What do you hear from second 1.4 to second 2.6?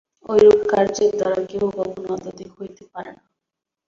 কেহ কখনও আধ্যাত্মিক